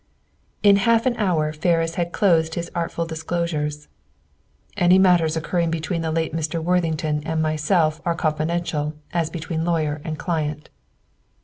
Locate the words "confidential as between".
8.15-9.63